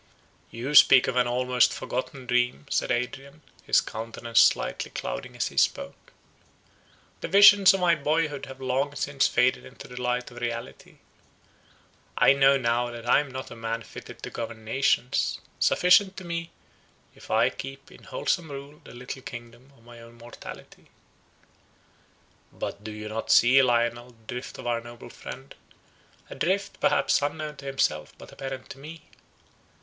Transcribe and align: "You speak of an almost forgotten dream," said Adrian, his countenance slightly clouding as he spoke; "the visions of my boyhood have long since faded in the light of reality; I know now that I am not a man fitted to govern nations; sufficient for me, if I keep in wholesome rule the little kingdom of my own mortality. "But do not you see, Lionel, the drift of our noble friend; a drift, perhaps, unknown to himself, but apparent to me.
"You 0.49 0.73
speak 0.73 1.07
of 1.07 1.15
an 1.15 1.27
almost 1.27 1.71
forgotten 1.71 2.25
dream," 2.25 2.65
said 2.71 2.89
Adrian, 2.91 3.43
his 3.65 3.81
countenance 3.81 4.39
slightly 4.41 4.89
clouding 4.89 5.35
as 5.35 5.49
he 5.49 5.57
spoke; 5.57 6.11
"the 7.19 7.27
visions 7.27 7.71
of 7.75 7.81
my 7.81 7.93
boyhood 7.93 8.47
have 8.47 8.59
long 8.59 8.95
since 8.95 9.27
faded 9.27 9.63
in 9.63 9.75
the 9.75 10.01
light 10.01 10.31
of 10.31 10.41
reality; 10.41 10.95
I 12.17 12.33
know 12.33 12.57
now 12.57 12.89
that 12.89 13.07
I 13.07 13.19
am 13.19 13.29
not 13.29 13.51
a 13.51 13.55
man 13.55 13.83
fitted 13.83 14.23
to 14.23 14.31
govern 14.31 14.65
nations; 14.65 15.39
sufficient 15.59 16.17
for 16.17 16.23
me, 16.23 16.49
if 17.13 17.29
I 17.29 17.51
keep 17.51 17.91
in 17.91 18.05
wholesome 18.05 18.51
rule 18.51 18.81
the 18.83 18.95
little 18.95 19.21
kingdom 19.21 19.71
of 19.77 19.83
my 19.83 19.99
own 20.01 20.17
mortality. 20.17 20.87
"But 22.51 22.83
do 22.83 23.07
not 23.07 23.25
you 23.25 23.29
see, 23.33 23.61
Lionel, 23.61 24.09
the 24.13 24.23
drift 24.33 24.57
of 24.57 24.65
our 24.65 24.81
noble 24.81 25.11
friend; 25.11 25.53
a 26.27 26.33
drift, 26.33 26.79
perhaps, 26.79 27.21
unknown 27.21 27.57
to 27.57 27.65
himself, 27.65 28.17
but 28.17 28.31
apparent 28.31 28.67
to 28.71 28.79
me. 28.79 29.03